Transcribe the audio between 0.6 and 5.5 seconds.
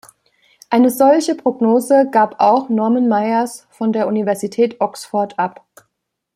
Eine solche Prognose gab auch Norman Myers von der Universität Oxford